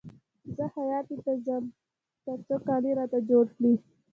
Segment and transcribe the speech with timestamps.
[0.55, 1.63] زه خیاطۍ ته ځم
[2.25, 3.73] تر څو کالي راته جوړ کړي